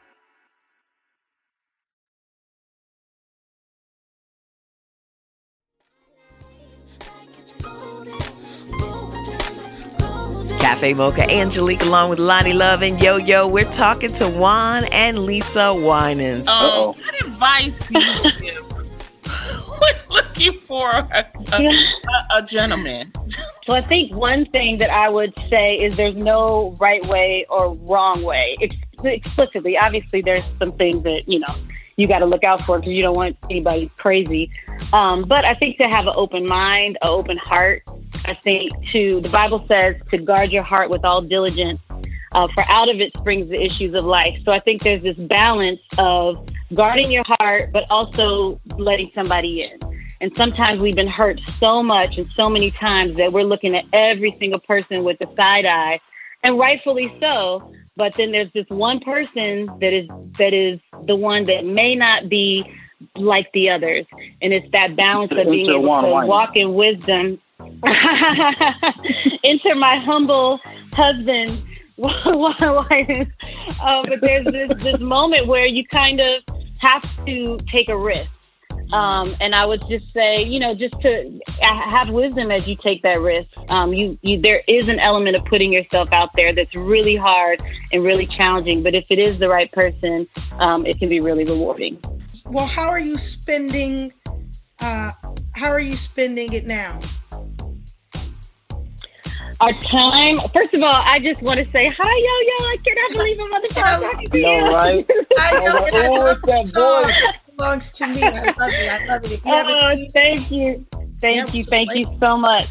Cafe 10.61 10.93
Mocha, 10.93 11.27
Angelique, 11.27 11.81
along 11.81 12.11
with 12.11 12.19
Lonnie 12.19 12.53
Love 12.53 12.83
and 12.83 13.01
Yo 13.01 13.17
Yo. 13.17 13.47
We're 13.47 13.65
talking 13.71 14.13
to 14.13 14.29
Juan 14.29 14.83
and 14.91 15.25
Lisa 15.25 15.73
Winans. 15.73 16.47
Um, 16.47 16.89
what 16.89 17.21
advice 17.21 17.87
do 17.87 17.99
you 17.99 18.31
give 18.41 18.71
looking 20.11 20.59
for 20.59 20.89
a, 20.91 21.25
a, 21.53 21.65
a, 21.65 22.37
a 22.37 22.41
gentleman? 22.43 23.11
So 23.65 23.73
I 23.73 23.81
think 23.81 24.13
one 24.13 24.45
thing 24.51 24.77
that 24.77 24.91
I 24.91 25.11
would 25.11 25.33
say 25.49 25.77
is 25.77 25.97
there's 25.97 26.15
no 26.15 26.75
right 26.79 27.03
way 27.07 27.45
or 27.49 27.73
wrong 27.89 28.23
way. 28.23 28.55
Ex- 28.61 28.75
explicitly, 29.03 29.77
obviously, 29.77 30.21
there's 30.21 30.53
some 30.63 30.73
things 30.73 31.01
that 31.03 31.23
you 31.27 31.39
know 31.39 31.53
you 31.95 32.07
got 32.07 32.19
to 32.19 32.25
look 32.25 32.43
out 32.43 32.61
for 32.61 32.79
because 32.79 32.93
you 32.93 33.01
don't 33.01 33.17
want 33.17 33.35
anybody 33.49 33.89
crazy. 33.97 34.51
Um, 34.93 35.25
but 35.27 35.43
I 35.43 35.55
think 35.55 35.77
to 35.77 35.85
have 35.85 36.07
an 36.07 36.13
open 36.15 36.45
mind, 36.45 36.97
an 37.01 37.09
open 37.09 37.37
heart. 37.37 37.83
I 38.25 38.33
think 38.35 38.71
to 38.93 39.21
the 39.21 39.29
Bible 39.29 39.65
says 39.67 39.95
to 40.09 40.17
guard 40.17 40.51
your 40.51 40.63
heart 40.63 40.89
with 40.89 41.03
all 41.03 41.21
diligence. 41.21 41.83
Uh, 42.33 42.47
for 42.53 42.63
out 42.69 42.89
of 42.89 43.01
it 43.01 43.15
springs 43.17 43.49
the 43.49 43.61
issues 43.61 43.93
of 43.93 44.05
life. 44.05 44.37
So 44.45 44.53
I 44.53 44.59
think 44.59 44.83
there's 44.83 45.01
this 45.01 45.17
balance 45.17 45.81
of 45.97 46.47
guarding 46.73 47.11
your 47.11 47.25
heart, 47.27 47.73
but 47.73 47.91
also 47.91 48.59
letting 48.77 49.11
somebody 49.13 49.63
in. 49.63 49.77
And 50.21 50.35
sometimes 50.37 50.79
we've 50.79 50.95
been 50.95 51.07
hurt 51.07 51.41
so 51.41 51.83
much 51.83 52.17
and 52.17 52.31
so 52.31 52.49
many 52.49 52.71
times 52.71 53.17
that 53.17 53.33
we're 53.33 53.43
looking 53.43 53.75
at 53.75 53.85
every 53.91 54.35
single 54.39 54.59
person 54.61 55.03
with 55.03 55.19
a 55.19 55.35
side 55.35 55.65
eye, 55.65 55.99
and 56.43 56.57
rightfully 56.57 57.13
so. 57.19 57.73
But 57.97 58.13
then 58.13 58.31
there's 58.31 58.51
this 58.51 58.67
one 58.69 58.99
person 58.99 59.65
that 59.79 59.91
is 59.91 60.07
that 60.37 60.53
is 60.53 60.79
the 61.05 61.15
one 61.15 61.43
that 61.45 61.65
may 61.65 61.95
not 61.95 62.29
be 62.29 62.71
like 63.15 63.51
the 63.51 63.71
others, 63.71 64.05
and 64.41 64.53
it's 64.53 64.71
that 64.71 64.95
balance 64.95 65.31
of 65.31 65.47
being 65.47 65.67
able 65.67 66.01
to 66.01 66.25
walk 66.27 66.55
in 66.55 66.73
wisdom. 66.73 67.41
Enter 69.43 69.75
my 69.75 69.97
humble 69.97 70.59
husband. 70.93 71.65
uh, 72.03 72.13
but 74.07 74.21
there's 74.21 74.45
this, 74.45 74.83
this 74.83 74.99
moment 74.99 75.45
where 75.47 75.67
you 75.67 75.85
kind 75.85 76.19
of 76.19 76.43
have 76.81 77.25
to 77.25 77.57
take 77.71 77.89
a 77.89 77.97
risk. 77.97 78.33
Um, 78.91 79.29
and 79.39 79.55
I 79.55 79.65
would 79.65 79.81
just 79.87 80.11
say, 80.11 80.43
you 80.43 80.59
know, 80.59 80.73
just 80.75 80.99
to 81.01 81.39
have 81.61 82.09
wisdom 82.09 82.51
as 82.51 82.67
you 82.67 82.75
take 82.75 83.03
that 83.03 83.21
risk. 83.21 83.51
Um, 83.71 83.93
you, 83.93 84.17
you, 84.21 84.41
there 84.41 84.61
is 84.67 84.89
an 84.89 84.99
element 84.99 85.37
of 85.37 85.45
putting 85.45 85.71
yourself 85.71 86.11
out 86.11 86.33
there 86.33 86.53
that's 86.53 86.75
really 86.75 87.15
hard 87.15 87.61
and 87.93 88.03
really 88.03 88.25
challenging. 88.25 88.83
But 88.83 88.93
if 88.93 89.09
it 89.09 89.19
is 89.19 89.39
the 89.39 89.47
right 89.47 89.71
person, 89.71 90.27
um, 90.59 90.85
it 90.85 90.99
can 90.99 91.07
be 91.07 91.19
really 91.19 91.45
rewarding. 91.45 91.99
Well, 92.45 92.67
how 92.67 92.89
are 92.89 92.99
you 92.99 93.17
spending? 93.17 94.11
Uh, 94.79 95.11
how 95.53 95.69
are 95.69 95.79
you 95.79 95.95
spending 95.95 96.53
it 96.53 96.65
now? 96.65 96.99
Our 99.61 99.73
time. 99.79 100.37
First 100.53 100.73
of 100.73 100.81
all, 100.81 100.91
I 100.93 101.19
just 101.19 101.39
want 101.43 101.59
to 101.59 101.65
say 101.71 101.87
hi, 101.95 102.17
yo, 102.17 102.35
yo. 102.49 102.65
I 102.65 102.77
cannot 102.83 103.11
believe 103.11 103.37
I'm 103.43 103.53
on 103.53 103.61
the 103.61 103.73
phone 103.73 104.11
talking 104.11 104.27
to 104.27 104.37
you. 104.37 104.43
No, 104.43 104.73
right? 104.73 105.11
I 105.37 105.51
know. 105.59 105.77
Oh, 105.79 105.85
and 105.85 105.95
I 105.95 106.07
oh, 106.07 106.11
love 106.13 106.37
it's 106.43 106.51
that 106.51 106.65
song. 106.67 107.03
voice. 107.03 107.15
It 107.47 107.57
belongs 107.57 107.91
to 107.91 108.07
me. 108.07 108.23
I 108.23 108.29
love 108.31 108.73
it. 108.73 108.89
I 108.89 109.05
love 109.05 109.23
it. 109.25 109.31
You 109.45 109.51
have 109.51 109.67
a 109.67 109.77
Oh, 109.85 109.93
tweet- 109.93 110.11
thank 110.13 110.51
you. 110.51 110.85
Thank 111.19 111.35
Yeah, 111.53 111.59
you. 111.59 111.63
Thank 111.65 111.93
you 111.93 112.03
so 112.19 112.37
much. 112.39 112.65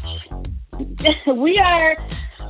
we 1.33 1.55
are 1.57 1.95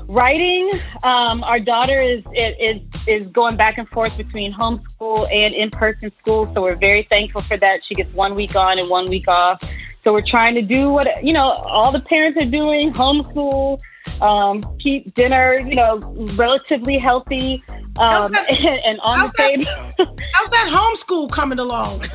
writing. 0.08 0.72
Um, 1.04 1.44
our 1.44 1.60
daughter 1.60 2.02
is, 2.02 2.24
is 2.34 2.82
is 3.08 3.28
going 3.28 3.56
back 3.58 3.78
and 3.78 3.88
forth 3.90 4.18
between 4.18 4.54
homeschool 4.54 5.32
and 5.32 5.54
in 5.54 5.70
person 5.70 6.12
school, 6.20 6.52
so 6.56 6.64
we're 6.64 6.76
very 6.76 7.04
thankful 7.04 7.42
for 7.42 7.58
that. 7.58 7.84
She 7.86 7.94
gets 7.94 8.12
one 8.16 8.34
week 8.34 8.56
on 8.56 8.80
and 8.80 8.90
one 8.90 9.06
week 9.08 9.28
off. 9.28 9.62
So 10.03 10.13
we're 10.13 10.25
trying 10.27 10.55
to 10.55 10.62
do 10.62 10.89
what 10.89 11.24
you 11.24 11.34
know 11.34 11.51
all 11.51 11.91
the 11.91 12.01
parents 12.01 12.43
are 12.43 12.50
doing: 12.50 12.91
homeschool, 12.93 13.79
um, 14.22 14.62
keep 14.79 15.13
dinner, 15.13 15.60
you 15.60 15.75
know, 15.75 16.00
relatively 16.36 16.98
healthy, 16.98 17.63
um, 18.00 18.34
and, 18.36 18.81
and 18.86 19.00
on 19.01 19.20
the 19.20 19.34
table. 19.38 20.15
How's 20.34 20.50
that 20.50 20.70
homeschool 20.72 21.31
coming 21.31 21.60
along? 21.60 22.01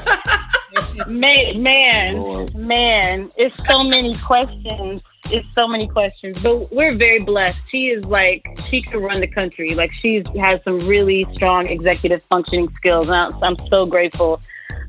man, 1.08 1.62
man, 1.62 2.46
man, 2.54 3.28
it's 3.36 3.66
so 3.66 3.82
many 3.84 4.14
questions. 4.14 5.04
It's 5.30 5.52
so 5.54 5.66
many 5.66 5.88
questions, 5.88 6.42
but 6.42 6.68
we're 6.70 6.92
very 6.92 7.18
blessed. 7.18 7.64
She 7.70 7.88
is 7.88 8.04
like 8.06 8.44
she 8.66 8.82
could 8.82 9.02
run 9.02 9.20
the 9.20 9.26
country. 9.26 9.74
Like 9.74 9.92
she 9.92 10.22
has 10.38 10.62
some 10.62 10.78
really 10.80 11.26
strong 11.34 11.66
executive 11.66 12.22
functioning 12.24 12.72
skills, 12.74 13.08
and 13.08 13.16
I'm, 13.16 13.42
I'm 13.42 13.58
so 13.68 13.86
grateful 13.86 14.40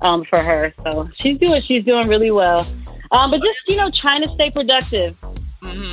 um, 0.01 0.25
for 0.25 0.39
her. 0.39 0.73
So 0.83 1.09
she's 1.15 1.39
doing 1.39 1.61
she's 1.61 1.83
doing 1.83 2.07
really 2.07 2.31
well. 2.31 2.65
Um, 3.11 3.31
but 3.31 3.41
just 3.41 3.59
you 3.67 3.77
know, 3.77 3.89
trying 3.91 4.23
to 4.23 4.29
stay 4.29 4.49
productive. 4.51 5.15
hmm 5.61 5.89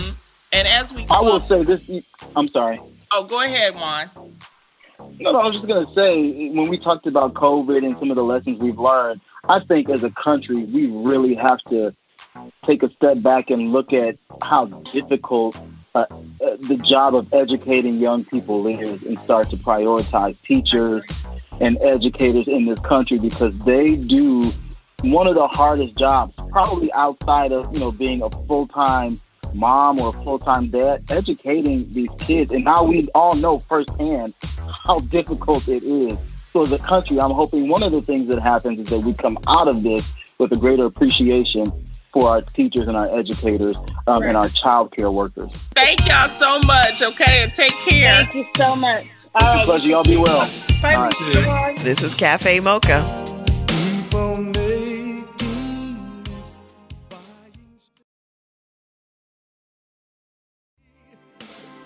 And 0.52 0.68
as 0.68 0.92
we 0.94 1.04
go 1.04 1.14
I 1.14 1.20
will 1.20 1.40
close, 1.40 1.48
say 1.48 1.62
this. 1.62 2.30
I'm 2.36 2.48
sorry. 2.48 2.78
oh, 3.12 3.24
go 3.24 3.42
ahead, 3.42 3.74
Juan. 3.74 4.10
No, 5.20 5.32
no, 5.32 5.38
I 5.40 5.46
was 5.46 5.54
just 5.56 5.66
going 5.66 5.84
to 5.84 5.92
say, 5.94 6.48
when 6.50 6.68
we 6.68 6.78
talked 6.78 7.06
about 7.06 7.34
COVID 7.34 7.84
and 7.84 7.96
some 7.98 8.10
of 8.10 8.16
the 8.16 8.24
lessons 8.24 8.62
we've 8.62 8.78
learned, 8.78 9.20
I 9.48 9.60
think 9.60 9.88
as 9.88 10.02
a 10.02 10.10
country, 10.10 10.64
we 10.64 10.88
really 10.88 11.34
have 11.36 11.60
to 11.68 11.92
take 12.66 12.82
a 12.82 12.90
step 12.94 13.22
back 13.22 13.50
and 13.50 13.72
look 13.72 13.92
at 13.92 14.18
how 14.42 14.66
difficult 14.92 15.56
uh, 15.94 16.00
uh, 16.00 16.06
the 16.60 16.76
job 16.88 17.14
of 17.14 17.32
educating 17.32 17.98
young 17.98 18.24
people 18.24 18.66
is 18.66 19.04
and 19.04 19.16
start 19.20 19.48
to 19.50 19.56
prioritize 19.56 20.36
teachers 20.42 21.04
and 21.60 21.78
educators 21.82 22.48
in 22.48 22.64
this 22.66 22.80
country 22.80 23.18
because 23.18 23.56
they 23.64 23.94
do 23.94 24.42
one 25.10 25.28
of 25.28 25.34
the 25.34 25.46
hardest 25.48 25.96
jobs, 25.96 26.34
probably 26.50 26.92
outside 26.94 27.52
of, 27.52 27.72
you 27.74 27.80
know, 27.80 27.92
being 27.92 28.22
a 28.22 28.30
full-time 28.46 29.14
mom 29.52 29.98
or 30.00 30.08
a 30.08 30.24
full-time 30.24 30.68
dad, 30.68 31.04
educating 31.10 31.90
these 31.90 32.08
kids. 32.18 32.52
And 32.52 32.64
now 32.64 32.82
we 32.82 33.04
all 33.14 33.34
know 33.36 33.58
firsthand 33.58 34.34
how 34.84 34.98
difficult 34.98 35.68
it 35.68 35.84
is. 35.84 36.16
So 36.52 36.62
as 36.62 36.72
a 36.72 36.78
country, 36.78 37.20
I'm 37.20 37.30
hoping 37.30 37.68
one 37.68 37.82
of 37.82 37.92
the 37.92 38.00
things 38.00 38.28
that 38.28 38.40
happens 38.40 38.80
is 38.80 38.88
that 38.90 39.04
we 39.04 39.12
come 39.14 39.38
out 39.48 39.68
of 39.68 39.82
this 39.82 40.14
with 40.38 40.52
a 40.52 40.56
greater 40.56 40.86
appreciation 40.86 41.64
for 42.12 42.28
our 42.28 42.42
teachers 42.42 42.86
and 42.86 42.96
our 42.96 43.18
educators 43.18 43.76
um, 44.06 44.22
and 44.22 44.36
our 44.36 44.48
child 44.48 44.92
care 44.96 45.10
workers. 45.10 45.50
Thank 45.74 46.06
y'all 46.06 46.28
so 46.28 46.60
much. 46.66 47.02
Okay, 47.02 47.42
and 47.42 47.52
take 47.52 47.72
care. 47.72 48.24
Thank 48.24 48.34
you 48.34 48.46
so 48.56 48.76
much. 48.76 49.04
It's 49.36 49.62
a 49.62 49.64
pleasure. 49.64 49.88
Y'all 49.88 50.04
be 50.04 50.16
well. 50.16 50.48
Bye, 50.80 50.94
All 50.94 51.02
right. 51.02 51.76
This 51.78 52.02
is 52.02 52.14
Cafe 52.14 52.60
Mocha. 52.60 53.33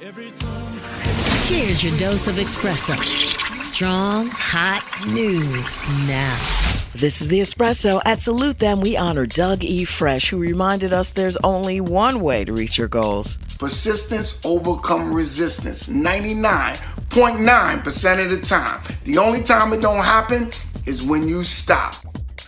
Here's 0.08 1.84
your 1.84 1.92
dose 1.98 2.28
of 2.28 2.36
espresso. 2.36 2.96
Strong, 3.62 4.30
hot 4.32 4.80
news 5.12 5.86
now. 6.08 6.34
This 6.94 7.20
is 7.20 7.28
the 7.28 7.40
Espresso. 7.40 8.00
At 8.06 8.18
Salute 8.18 8.58
Them, 8.58 8.80
we 8.80 8.96
honor 8.96 9.26
Doug 9.26 9.62
E. 9.62 9.84
Fresh, 9.84 10.30
who 10.30 10.38
reminded 10.38 10.94
us 10.94 11.12
there's 11.12 11.36
only 11.44 11.82
one 11.82 12.20
way 12.20 12.46
to 12.46 12.54
reach 12.54 12.78
your 12.78 12.88
goals. 12.88 13.36
Persistence 13.58 14.42
overcome 14.46 15.12
resistance 15.12 15.90
99.9% 15.90 18.24
of 18.24 18.30
the 18.30 18.40
time. 18.40 18.80
The 19.04 19.18
only 19.18 19.42
time 19.42 19.74
it 19.74 19.82
don't 19.82 20.02
happen 20.02 20.52
is 20.86 21.02
when 21.02 21.28
you 21.28 21.42
stop. 21.42 21.96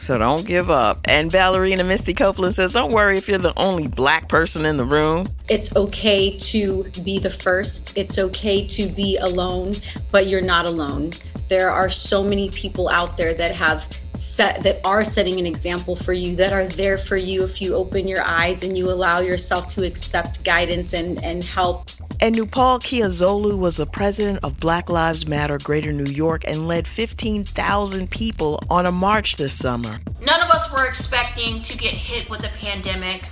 So 0.00 0.16
don't 0.16 0.46
give 0.46 0.70
up. 0.70 1.00
And 1.04 1.30
ballerina 1.30 1.84
Misty 1.84 2.14
Copeland 2.14 2.54
says, 2.54 2.72
Don't 2.72 2.90
worry 2.90 3.18
if 3.18 3.28
you're 3.28 3.36
the 3.36 3.52
only 3.58 3.86
black 3.86 4.30
person 4.30 4.64
in 4.64 4.78
the 4.78 4.84
room. 4.84 5.26
It's 5.50 5.76
okay 5.76 6.38
to 6.38 6.84
be 7.04 7.18
the 7.18 7.28
first. 7.28 7.96
It's 7.98 8.18
okay 8.18 8.66
to 8.66 8.86
be 8.88 9.18
alone, 9.18 9.74
but 10.10 10.26
you're 10.26 10.40
not 10.40 10.64
alone. 10.64 11.12
There 11.48 11.70
are 11.70 11.90
so 11.90 12.24
many 12.24 12.48
people 12.48 12.88
out 12.88 13.18
there 13.18 13.34
that 13.34 13.54
have 13.54 13.86
set 14.14 14.62
that 14.62 14.80
are 14.86 15.04
setting 15.04 15.38
an 15.38 15.44
example 15.44 15.94
for 15.94 16.14
you 16.14 16.34
that 16.36 16.54
are 16.54 16.64
there 16.64 16.96
for 16.96 17.16
you 17.16 17.44
if 17.44 17.60
you 17.60 17.74
open 17.74 18.08
your 18.08 18.22
eyes 18.22 18.62
and 18.62 18.78
you 18.78 18.90
allow 18.90 19.20
yourself 19.20 19.66
to 19.66 19.86
accept 19.86 20.42
guidance 20.44 20.94
and 20.94 21.22
and 21.22 21.44
help 21.44 21.90
And 22.22 22.36
Nupol 22.36 22.80
Kiazolu 22.80 23.56
was 23.56 23.76
the 23.76 23.86
president 23.86 24.40
of 24.44 24.60
Black 24.60 24.90
Lives 24.90 25.26
Matter 25.26 25.56
Greater 25.56 25.90
New 25.90 26.04
York 26.04 26.44
and 26.46 26.68
led 26.68 26.86
15,000 26.86 28.10
people 28.10 28.60
on 28.68 28.84
a 28.84 28.92
march 28.92 29.36
this 29.36 29.54
summer. 29.54 30.00
None 30.22 30.42
of 30.42 30.50
us 30.50 30.70
were 30.70 30.86
expecting 30.86 31.62
to 31.62 31.78
get 31.78 31.94
hit 31.94 32.28
with 32.28 32.44
a 32.44 32.50
pandemic, 32.58 33.26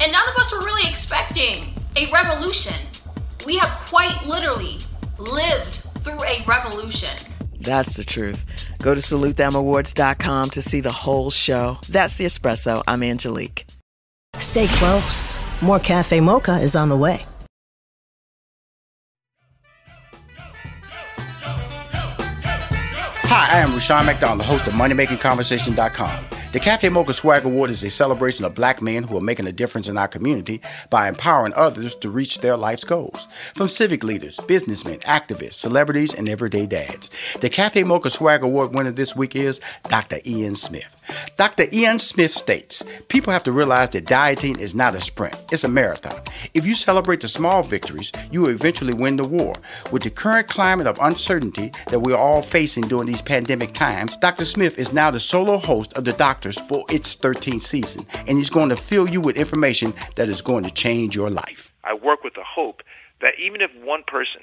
and 0.00 0.10
none 0.10 0.28
of 0.30 0.36
us 0.36 0.50
were 0.50 0.64
really 0.64 0.88
expecting 0.88 1.74
a 1.94 2.10
revolution. 2.10 2.74
We 3.44 3.58
have 3.58 3.68
quite 3.86 4.24
literally 4.26 4.78
lived 5.18 5.74
through 5.98 6.22
a 6.24 6.42
revolution. 6.46 7.14
That's 7.60 7.96
the 7.96 8.04
truth. 8.04 8.46
Go 8.78 8.94
to 8.94 9.00
salutethemawards.com 9.02 10.50
to 10.50 10.62
see 10.62 10.80
the 10.80 10.90
whole 10.90 11.30
show. 11.30 11.78
That's 11.86 12.16
the 12.16 12.24
espresso. 12.24 12.82
I'm 12.88 13.02
Angelique. 13.02 13.66
Stay 14.38 14.68
close. 14.68 15.38
More 15.60 15.78
Cafe 15.78 16.18
Mocha 16.20 16.56
is 16.56 16.74
on 16.74 16.88
the 16.88 16.96
way. 16.96 17.26
Hi, 23.44 23.58
I 23.58 23.60
am 23.62 23.74
Rushion 23.74 24.06
McDonald, 24.06 24.38
the 24.38 24.44
host 24.44 24.68
of 24.68 24.74
MoneyMakingConversation.com. 24.74 26.24
The 26.52 26.60
Cafe 26.60 26.88
Mocha 26.90 27.12
Swag 27.12 27.44
Award 27.44 27.70
is 27.70 27.82
a 27.82 27.90
celebration 27.90 28.44
of 28.44 28.54
black 28.54 28.80
men 28.80 29.02
who 29.02 29.16
are 29.16 29.22
making 29.22 29.48
a 29.48 29.52
difference 29.52 29.88
in 29.88 29.98
our 29.98 30.06
community 30.06 30.60
by 30.90 31.08
empowering 31.08 31.52
others 31.56 31.96
to 31.96 32.08
reach 32.08 32.38
their 32.38 32.56
life's 32.56 32.84
goals. 32.84 33.26
From 33.54 33.66
civic 33.66 34.04
leaders, 34.04 34.38
businessmen, 34.46 34.98
activists, 35.00 35.54
celebrities, 35.54 36.14
and 36.14 36.28
everyday 36.28 36.66
dads. 36.66 37.10
The 37.40 37.48
Cafe 37.48 37.82
Mocha 37.82 38.10
Swag 38.10 38.44
Award 38.44 38.76
winner 38.76 38.92
this 38.92 39.16
week 39.16 39.34
is 39.34 39.60
Dr. 39.88 40.18
Ian 40.24 40.54
Smith. 40.54 40.94
Dr. 41.36 41.64
Ian 41.72 41.98
Smith 41.98 42.32
states 42.32 42.84
People 43.08 43.32
have 43.32 43.44
to 43.44 43.52
realize 43.52 43.90
that 43.90 44.06
dieting 44.06 44.58
is 44.58 44.74
not 44.74 44.94
a 44.94 45.00
sprint, 45.00 45.34
it's 45.52 45.64
a 45.64 45.68
marathon. 45.68 46.20
If 46.54 46.66
you 46.66 46.74
celebrate 46.74 47.20
the 47.20 47.28
small 47.28 47.62
victories, 47.62 48.12
you 48.30 48.42
will 48.42 48.50
eventually 48.50 48.94
win 48.94 49.16
the 49.16 49.24
war. 49.24 49.54
With 49.90 50.02
the 50.02 50.10
current 50.10 50.48
climate 50.48 50.86
of 50.86 50.98
uncertainty 51.00 51.72
that 51.88 52.00
we 52.00 52.12
are 52.12 52.18
all 52.18 52.42
facing 52.42 52.84
during 52.84 53.06
these 53.06 53.22
pandemic 53.22 53.72
times, 53.72 54.16
Dr. 54.16 54.44
Smith 54.44 54.78
is 54.78 54.92
now 54.92 55.10
the 55.10 55.20
solo 55.20 55.58
host 55.58 55.92
of 55.94 56.04
The 56.04 56.12
Doctors 56.12 56.58
for 56.60 56.84
its 56.88 57.16
13th 57.16 57.62
season, 57.62 58.06
and 58.26 58.38
he's 58.38 58.50
going 58.50 58.68
to 58.68 58.76
fill 58.76 59.08
you 59.08 59.20
with 59.20 59.36
information 59.36 59.94
that 60.16 60.28
is 60.28 60.42
going 60.42 60.64
to 60.64 60.70
change 60.70 61.16
your 61.16 61.30
life. 61.30 61.72
I 61.84 61.94
work 61.94 62.24
with 62.24 62.34
the 62.34 62.44
hope 62.44 62.82
that 63.20 63.38
even 63.38 63.60
if 63.60 63.70
one 63.82 64.02
person 64.06 64.42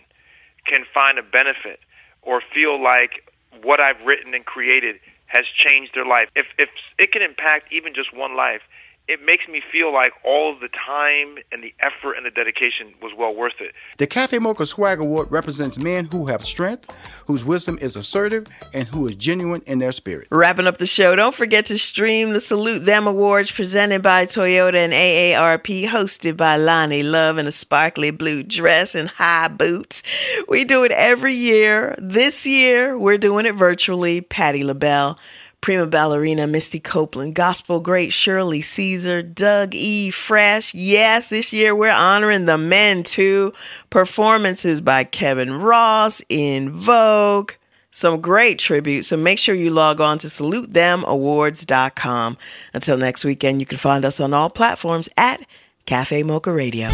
can 0.66 0.86
find 0.94 1.18
a 1.18 1.24
benefit 1.24 1.80
or 2.22 2.42
feel 2.54 2.82
like 2.82 3.24
what 3.64 3.80
I've 3.80 4.04
written 4.06 4.34
and 4.34 4.46
created 4.46 5.00
has 5.30 5.46
changed 5.56 5.96
their 5.96 6.06
life. 6.06 6.30
If 6.36 6.48
if 6.58 6.70
it 6.98 7.12
can 7.12 7.22
impact 7.22 7.72
even 7.72 7.94
just 7.94 8.14
one 8.14 8.36
life, 8.36 8.62
it 9.10 9.26
makes 9.26 9.48
me 9.48 9.60
feel 9.72 9.92
like 9.92 10.14
all 10.24 10.54
of 10.54 10.60
the 10.60 10.70
time 10.70 11.40
and 11.52 11.64
the 11.64 11.74
effort 11.80 12.14
and 12.14 12.28
the 12.28 12.30
dedication 12.30 12.94
was 13.02 13.12
well 13.18 13.36
worth 13.36 13.60
it. 13.60 13.74
The 13.98 14.06
Cafe 14.06 14.38
Mocha 14.38 14.68
Swag 14.68 15.00
Award 15.00 15.32
represents 15.32 15.80
men 15.80 16.06
who 16.06 16.28
have 16.28 16.46
strength, 16.46 16.94
whose 17.26 17.44
wisdom 17.44 17.80
is 17.82 17.96
assertive, 17.96 18.46
and 18.72 18.88
who 18.88 19.08
is 19.08 19.16
genuine 19.16 19.64
in 19.66 19.80
their 19.80 19.92
spirit. 19.92 20.28
Wrapping 20.30 20.68
up 20.68 20.78
the 20.78 20.86
show, 20.86 21.16
don't 21.16 21.34
forget 21.34 21.66
to 21.66 21.80
stream 21.80 22.34
the 22.34 22.40
Salute 22.40 22.86
Them 22.86 23.08
Awards 23.08 23.50
presented 23.50 24.04
by 24.04 24.28
Toyota 24.28 24.76
and 24.76 24.94
AARP, 24.94 25.88
hosted 25.88 26.38
by 26.38 26.58
Lonnie 26.58 27.02
Love 27.02 27.40
in 27.40 27.48
a 27.48 27.52
sparkly 27.52 28.12
blue 28.12 28.44
dress 28.44 28.94
and 28.94 29.10
high 29.10 29.48
boots. 29.48 30.04
We 30.48 30.66
do 30.66 30.84
it 30.84 30.92
every 30.92 31.34
year. 31.34 31.96
This 31.98 32.46
year, 32.46 32.96
we're 32.96 33.18
doing 33.18 33.48
it 33.48 33.56
virtually. 33.56 34.22
Patti 34.22 34.64
LaBelle 34.64 35.18
prima 35.62 35.88
ballerina 35.88 36.46
Misty 36.48 36.80
Copeland, 36.80 37.36
gospel 37.36 37.80
great 37.80 38.12
Shirley 38.14 38.62
Caesar, 38.62 39.22
Doug 39.22 39.76
E. 39.76 40.10
Fresh. 40.12 40.74
Yes, 40.74 41.30
this 41.30 41.54
year 41.54 41.76
we're 41.76 41.92
honoring 41.92 42.46
the 42.46 42.58
men 42.58 43.04
too. 43.04 43.54
Performances 43.90 44.82
by 44.82 45.04
Kevin 45.04 45.60
Ross 45.60 46.24
in 46.30 46.72
Vogue. 46.72 47.52
Some 47.92 48.22
great 48.22 48.60
tributes, 48.60 49.08
so 49.08 49.18
make 49.18 49.40
sure 49.40 49.56
you 49.56 49.72
log 49.72 50.00
on 50.00 50.20
to 50.20 50.28
salutethemawards.com. 50.28 52.38
Until 52.74 52.98
next 52.98 53.26
weekend, 53.26 53.60
you 53.60 53.66
can 53.66 53.80
find 53.80 54.06
us 54.06 54.20
on 54.20 54.32
all 54.34 54.52
platforms 54.52 55.10
at 55.18 55.42
Cafe 55.86 56.22
Mocha 56.22 56.54
Radio. 56.54 56.90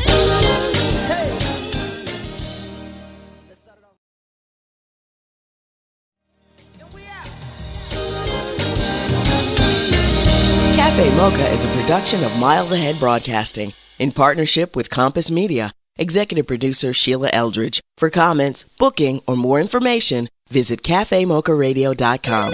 Cafe 10.95 11.17
Mocha 11.17 11.45
is 11.51 11.65
a 11.65 11.81
production 11.81 12.23
of 12.23 12.39
Miles 12.39 12.71
Ahead 12.71 12.97
Broadcasting 12.99 13.73
in 13.99 14.13
partnership 14.13 14.77
with 14.77 14.89
Compass 14.89 15.29
Media. 15.29 15.73
Executive 15.97 16.47
producer 16.47 16.93
Sheila 16.93 17.29
Eldridge. 17.33 17.81
For 17.97 18.09
comments, 18.09 18.63
booking, 18.79 19.19
or 19.27 19.35
more 19.35 19.59
information, 19.59 20.29
visit 20.49 20.83
cafemocharadio.com. 20.83 22.53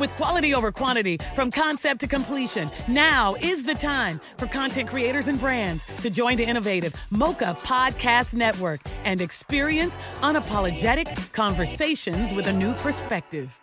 With 0.00 0.10
quality 0.12 0.54
over 0.54 0.72
quantity, 0.72 1.18
from 1.34 1.50
concept 1.50 2.00
to 2.00 2.08
completion, 2.08 2.70
now 2.88 3.34
is 3.34 3.62
the 3.62 3.74
time 3.74 4.18
for 4.38 4.46
content 4.46 4.88
creators 4.88 5.28
and 5.28 5.38
brands 5.38 5.84
to 6.00 6.08
join 6.08 6.38
the 6.38 6.44
innovative 6.44 6.94
Mocha 7.10 7.54
Podcast 7.60 8.34
Network 8.34 8.80
and 9.04 9.20
experience 9.20 9.98
unapologetic 10.22 11.30
conversations 11.34 12.32
with 12.32 12.46
a 12.46 12.52
new 12.52 12.72
perspective. 12.76 13.60